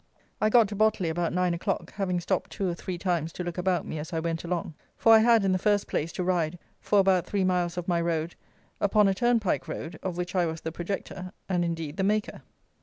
I 0.41 0.49
got 0.49 0.67
to 0.69 0.75
Botley 0.75 1.09
about 1.09 1.31
nine 1.31 1.53
o'clock, 1.53 1.91
having 1.91 2.19
stopped 2.19 2.49
two 2.49 2.67
or 2.67 2.73
three 2.73 2.97
times 2.97 3.31
to 3.33 3.43
look 3.43 3.59
about 3.59 3.85
me 3.85 3.99
as 3.99 4.11
I 4.11 4.19
went 4.19 4.43
along; 4.43 4.73
for 4.97 5.13
I 5.13 5.19
had, 5.19 5.43
in 5.45 5.51
the 5.51 5.59
first 5.59 5.85
place, 5.85 6.11
to 6.13 6.23
ride, 6.23 6.57
for 6.79 6.97
about 6.97 7.27
three 7.27 7.43
miles 7.43 7.77
of 7.77 7.87
my 7.87 8.01
road, 8.01 8.33
upon 8.79 9.07
a 9.07 9.13
turnpike 9.13 9.67
road 9.67 9.99
of 10.01 10.17
which 10.17 10.33
I 10.33 10.47
was 10.47 10.61
the 10.61 10.71
projector, 10.71 11.33
and, 11.47 11.63
indeed, 11.63 11.97
the 11.97 12.03
maker. 12.03 12.41